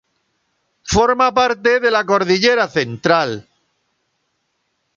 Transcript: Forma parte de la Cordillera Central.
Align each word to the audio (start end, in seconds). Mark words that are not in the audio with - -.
Forma 0.93 1.27
parte 1.39 1.73
de 1.83 1.91
la 1.91 2.03
Cordillera 2.13 2.67
Central. 2.79 3.37